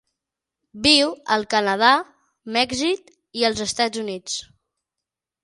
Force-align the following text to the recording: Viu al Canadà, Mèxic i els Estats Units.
Viu 0.85 1.11
al 1.35 1.45
Canadà, 1.53 1.91
Mèxic 2.57 3.13
i 3.43 3.47
els 3.51 3.63
Estats 3.69 4.03
Units. 4.07 4.41